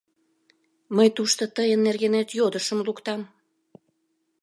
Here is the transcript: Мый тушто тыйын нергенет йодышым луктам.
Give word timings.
Мый 0.95 1.09
тушто 1.15 1.43
тыйын 1.55 1.79
нергенет 1.85 2.29
йодышым 2.39 2.79
луктам. 2.87 3.21